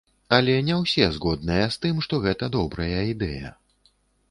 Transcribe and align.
Але 0.35 0.53
не 0.69 0.77
ўсе 0.77 1.09
згодныя 1.17 1.67
з 1.77 1.79
тым, 1.85 1.95
што 2.07 2.21
гэта 2.25 2.51
добрая 2.57 2.91
ідэя. 3.13 3.55